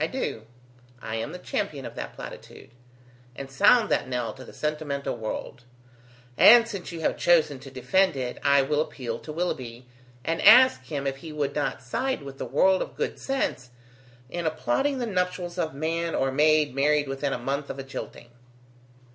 [0.00, 0.46] "I do;
[1.02, 2.70] I am the champion of that platitude,
[3.36, 5.64] and sound that knell to the sentimental world;
[6.38, 9.84] and since you have chosen to defend it, I will appeal to Willoughby,
[10.24, 13.68] and ask him if he would not side with the world of good sense
[14.30, 18.30] in applauding the nuptials of man or maid married within a month of a jilting?"